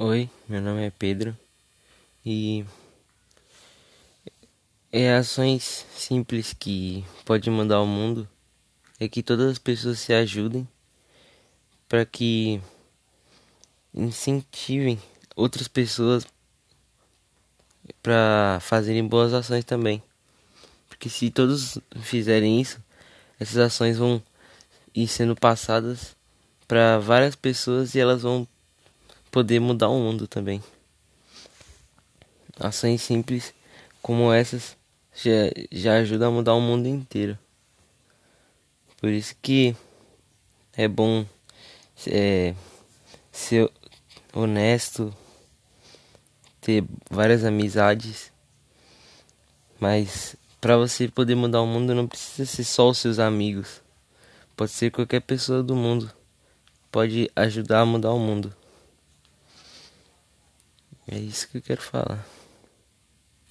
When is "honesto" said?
44.32-45.14